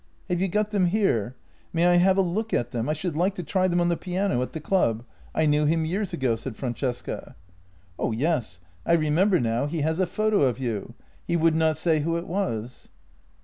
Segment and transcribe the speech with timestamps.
[0.29, 1.35] "Have you got them here?
[1.71, 2.89] May I have a look at them?
[2.89, 5.05] I should like to try them on the piano at the club.
[5.35, 7.13] I knew him years ago," said Francesca.
[7.13, 7.35] JENNY 71"
[8.07, 8.59] Oh yes.
[8.83, 10.95] I remember now, he has a photo of you.
[11.27, 12.89] He would not say who it was."